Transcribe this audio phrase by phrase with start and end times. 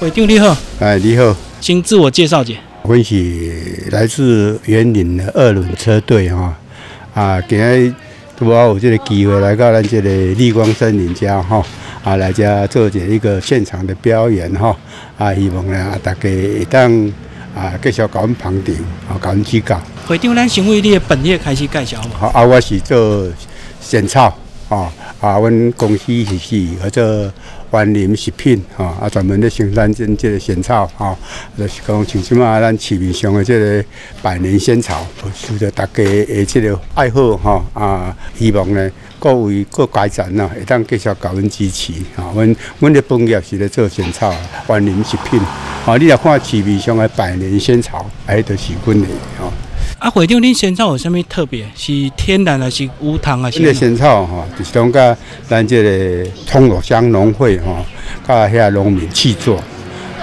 [0.00, 2.60] 会长你好，哎，你好，请自我介绍一下。
[2.82, 6.56] 我是来自园林的二轮车队哈，
[7.12, 7.92] 啊，今日
[8.38, 11.60] 拄好有这个机会来到咱这个绿光森林家哈，
[12.04, 14.76] 啊，来家做这一个现场的表演哈，
[15.18, 17.12] 啊，希望呢大家会当
[17.56, 18.74] 啊继续搞阮捧场，
[19.08, 19.82] 啊，搞阮指教。
[20.06, 22.28] 会长，咱先为你的本业开始介绍好不好？
[22.28, 23.26] 啊，我是做
[23.80, 24.26] 仙草，
[24.68, 27.32] 啊，啊，阮公司是是或者
[27.72, 31.16] 园林食品，吼，啊，专门咧生产即即个仙草，吼，
[31.56, 33.84] 就是讲像即马咱市面上的即个
[34.22, 35.04] 百年仙草，
[35.34, 44.32] 受到大家的即个爱好，吼，啊，希望呢各位各改善呐，会当继续搞阮支持，吼，阮阮的本业是咧做仙草
[44.68, 45.40] 园林食品，
[45.84, 49.08] 吼，你来看市面上的百年仙草，哎，都是阮的，
[49.40, 49.52] 吼。
[49.98, 51.66] 啊会长，恁仙草有啥物特别？
[51.74, 53.74] 是天然还是无糖还是这个？
[53.74, 55.16] 仙草吼，就是讲甲
[55.48, 57.84] 咱这个通乐乡农会吼，
[58.26, 59.60] 甲遐农民去做，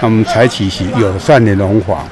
[0.00, 2.04] 他们采取是友善的农法，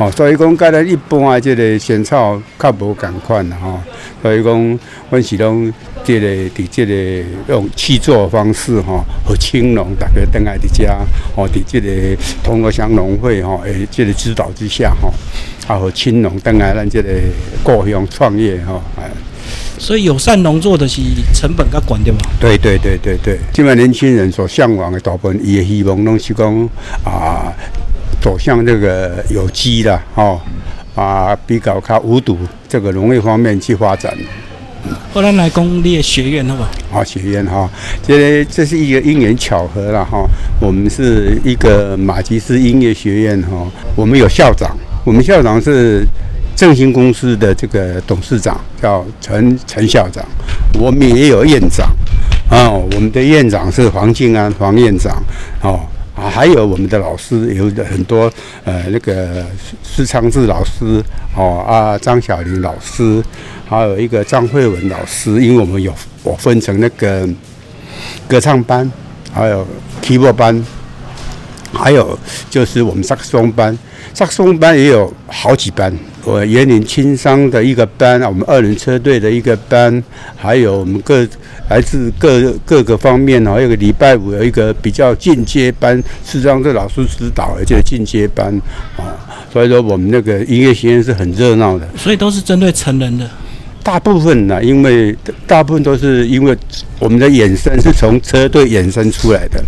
[0.00, 3.78] 哦，所以讲甲咱一般的即个仙草较无共款啦吼，
[4.22, 4.78] 所以讲
[5.10, 5.70] 阮是拢
[6.02, 10.88] 这个伫这个用气做的方式吼，和青农大家等来伫遮，
[11.36, 11.86] 吼，伫即个
[12.42, 15.12] 通乐乡农会吼，诶，即个指导之下吼，
[15.68, 17.10] 啊，和青农等来咱即个
[17.62, 19.04] 故乡创业吼，哎。
[19.78, 21.02] 所以友善农作的是
[21.34, 22.20] 成本较悬对吗？
[22.40, 26.68] 对对对对对，今晚年轻人所向往的大部分伊也希望拢是讲
[27.04, 27.52] 啊，
[28.20, 30.40] 走向这个有机的哦，
[30.94, 34.12] 啊，比较较无毒这个农业方面去发展。
[35.12, 37.00] 后来来讲你的学院好不好？
[37.00, 37.68] 啊，学院哈，
[38.02, 40.24] 这这是一个因缘巧合了哈。
[40.60, 46.04] 我们是一个马吉斯音乐学院哈，我们有校长，我们校长是
[46.56, 50.24] 正兴公司的这个董事长，叫陈陈校长。
[50.78, 51.90] 我们也有院长，
[52.48, 55.22] 啊，我们的院长是黄静安黄院长，
[55.62, 55.80] 哦。
[56.28, 58.30] 还有我们的老师有很多，
[58.64, 59.46] 呃，那个
[59.82, 61.02] 施昌志老师，
[61.36, 63.22] 哦啊，张小玲老师，
[63.68, 67.28] 还有一个张慧文老师，因为我们有我分成那个
[68.28, 68.90] 歌唱班，
[69.32, 69.66] 还有
[70.02, 70.66] keyboard 班，
[71.82, 72.18] 还有
[72.50, 73.76] 就是我们萨克斯班，
[74.12, 75.92] 萨克斯班也有好几班。
[76.22, 80.02] 我园林轻商的一个班，我们二轮车队的一个班，
[80.36, 81.26] 还有我们各
[81.70, 88.54] 来自各各个方面哦，还有个礼拜五有一个比较进阶班，是让这老师指导的这个进阶班
[88.98, 89.16] 啊。
[89.50, 93.28] 所以说我们那个音乐学院是很热闹的，所以都是针对成人的。
[93.82, 96.56] 大部分呢，因为大部分都是因为
[96.98, 99.58] 我们的衍生是从车队衍生出来的。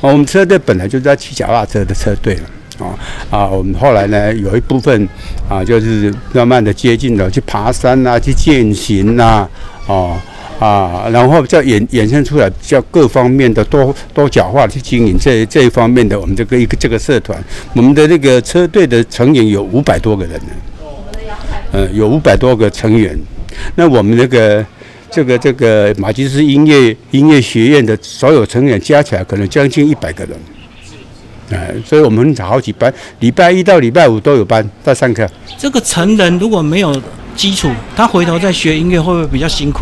[0.00, 2.42] 哦，我们车队本来就是在骑脚踏车的车队了。
[2.78, 2.98] 哦
[3.30, 5.06] 啊，我们后来呢，有一部分
[5.48, 9.46] 啊，就是慢慢的接近了，去爬山呐，去践行呐，
[9.86, 10.18] 哦
[10.58, 17.38] 啊，然后再衍衍生出来，叫各方面的多多角化去经营这这一方面的我们这个一个这个社团，
[17.74, 20.52] 我们的那个车队的成员有五百多个人呢，
[21.72, 23.18] 嗯，有五百多个成员。
[23.74, 24.64] 那我们那个
[25.10, 30.36] 这个这个马吉斯音乐音乐学院的所有成员加起来，可能将近一百个人。
[31.50, 35.28] 哎，所以我们好几班，礼拜一到礼拜五都有班在上课。
[35.58, 36.94] 这个成人如果没有
[37.34, 39.80] 基础，他回头再学音乐会不会比较辛苦？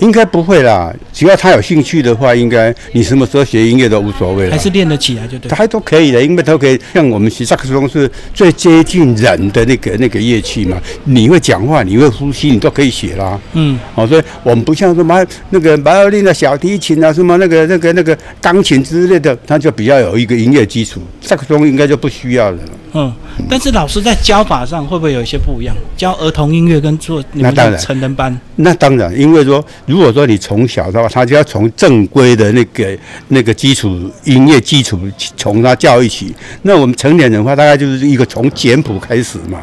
[0.00, 4.50] 应该不会啦，只要他有兴趣的话，应该你什么时候学音乐都无所谓了。
[4.50, 5.48] 还是练得起来就对。
[5.48, 6.78] 他都可以的，因为都可以。
[6.92, 13.38] 像我们学萨克斯风是最接近人的那个那个乐器嘛，你会讲话，你会呼吸，你都可以学啦。
[13.52, 21.00] 嗯，哦，所以我们不像什么那个马尔令的小提琴啊，什么那个那个那个钢琴之类的，他就比较有一个音乐基础。
[21.20, 22.58] 萨克斯风应该就不需要了。
[22.96, 23.12] 嗯，
[23.50, 25.74] 但是老师在教法上会不会有一些不一样？
[25.96, 32.96] 教儿童音乐跟做你们那当然成人班，那当然，因为说，如果说你从小的话，他就要从正规的那个
[33.28, 34.96] 那个基础音乐基础
[35.36, 36.32] 从他教育起。
[36.62, 39.60] 那我们成年人的话，大概就是一个从简谱开始嘛。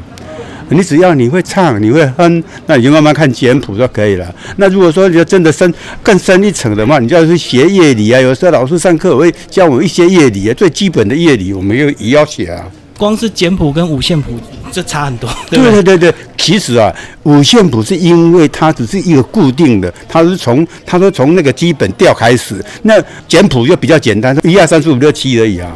[0.68, 4.36] 你只要你会唱，你会哼，那你就慢慢看简谱就可以了。
[4.58, 8.20] 那如果说你要真的深更深一层的话，你就要去学乐理啊。
[8.20, 12.66] 有时候老师上课会教我们一些乐理啊，最基本的乐理，我们又也要学啊。
[13.02, 14.34] 光是简谱跟五线谱
[14.72, 15.82] 就差很多，对不对？
[15.82, 16.94] 对对其实啊，
[17.24, 22.94] 五线谱是因为它只是一个固定的，它是从它说从那个基本调开始，那
[23.28, 25.72] 简谱就比较简单，一二三四五六七而已啊，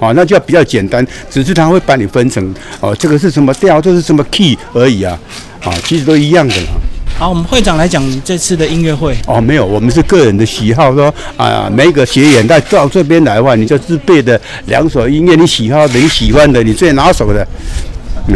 [0.00, 5.16] 啊，那就要比较简单，只是它会把你分成哦，这个是什么调，这是什么 key 而已啊，
[5.62, 6.70] 啊，其实都一样的啦。
[7.18, 9.16] 好，我们会长来讲这次的音乐会。
[9.26, 17.40] 哦，没有，我们是个人的喜好，说啊，每一个学员在到这边来的话，你就自备的两首音乐，你喜好的、你喜欢的、你最拿手的，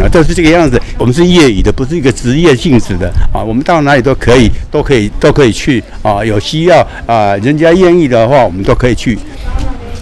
[0.01, 0.81] 啊，都是这个样子。
[0.97, 3.43] 我们是业余的，不是一个职业性质的啊。
[3.43, 6.25] 我们到哪里都可以，都可以，都可以去啊。
[6.25, 9.15] 有需要啊，人家愿意的话，我们都可以去。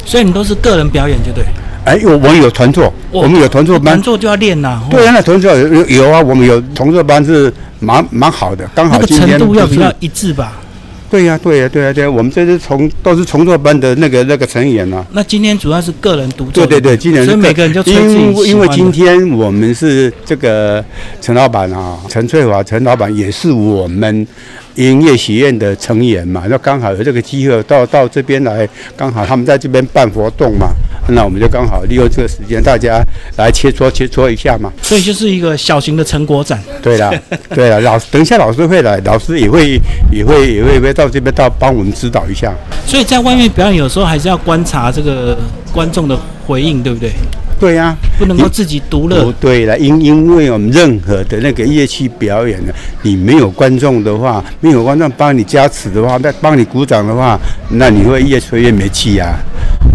[0.05, 1.43] 所以你都是个人表演，就对。
[1.83, 4.01] 哎，我我们有团座，我们有团座班团。
[4.01, 4.79] 座就要练呐。
[4.83, 10.61] 哦对啊，那团座有有啊，我们有同座班是蛮蛮好的，刚好今天程度要比较一致吧。
[11.09, 15.03] 对呀、对呀、对呀、对呀、我们这是从都是重做班的那个那个成员啊。
[15.11, 20.85] 那今天主要是个人独奏，对对对，今天所以是每个人就因为因为今天我们是这个
[21.19, 24.27] 陈老板啊，陈翠华陈老板也是我们
[24.75, 30.67] 音乐学院的成员嘛，那刚好有这个机会到到这边来，刚好他们在这边办活动嘛，
[31.11, 33.03] 那我们就刚好利用这个时间，大家
[33.37, 34.71] 来切磋切磋一下嘛。
[34.81, 36.61] 所以就是一个小型的成果展。
[36.81, 37.11] 对啦，
[37.53, 39.79] 对了，老等一下老师会来，老师也会
[40.11, 42.53] 也会也会也会到这边到帮我们指导一下。
[42.85, 45.37] 所以在外面表演，有时候还是要观察这个
[45.71, 47.11] 观众的回应，对不对？
[47.59, 49.33] 对呀、不能够自己独乐不。
[49.33, 52.71] 对了，因因为我们任何的那个乐器表演呢，
[53.01, 57.37] 你没有观众的话，没有观众帮你加持的话，那帮你鼓掌的话，
[57.71, 59.37] 那你会越吹越没气呀、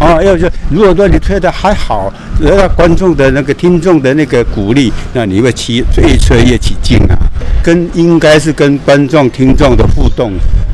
[0.05, 7.17] 哦，要是如果说你吹的还好，得到观众的那个听众的那个鼓励，那你会起越吹越起劲啊。
[7.63, 10.33] 跟应该是跟观众、听众的互动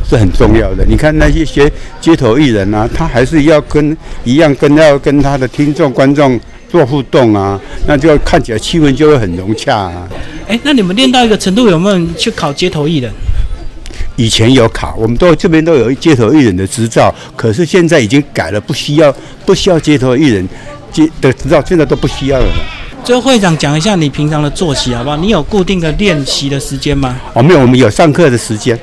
[0.08, 0.84] 是很重要的。
[0.84, 6.38] 你看那些学街头艺人啊，他还是要跟一样跟要跟他的听众、观众
[6.68, 10.08] 做互动啊，那就看起来气氛就会很融洽啊。
[10.48, 13.12] 哎，那你们练到一个程度，有没有去考街头艺人？
[14.20, 19.10] 以前有考，我们都这边都有街头艺人的执照，可是现在已经改了，不需要
[19.46, 20.46] 不需要街头艺人
[20.92, 22.46] 街的执照，现在都不需要了。
[23.02, 25.16] 最后会长讲一下你平常的作息好不好？
[25.16, 27.18] 你有固定的练习的时间吗？
[27.32, 28.78] 哦，没有，我们有上课的时间。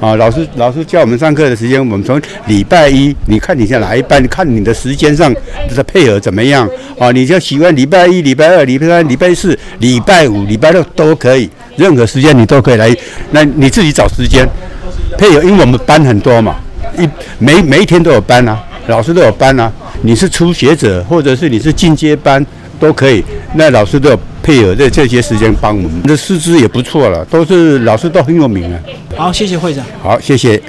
[0.00, 5.32] 啊，老师老师教我们上课的时间，我们从礼拜一，你看你在哪一班，看你的时间上
[5.74, 7.10] 的配合怎么样啊？
[7.12, 12.94] 你就喜欢礼拜一、礼拜二、礼拜三、礼拜四、礼拜五、礼拜六都可以，任何时间你都可以来。
[13.30, 14.46] 那你自己找时间
[15.16, 16.56] 配合，因为我们班很多嘛，
[16.98, 17.08] 一
[17.38, 19.72] 每每一天都有班啊，老师都有班啊。
[20.02, 22.44] 你是初学者，或者是你是进阶班
[22.78, 28.78] 都可以，那老师都有配合在这些时间帮我们，这师资也不错了，都是老师都很有名啊。
[29.16, 29.84] 好，谢谢会长。
[30.00, 30.62] 好，谢谢。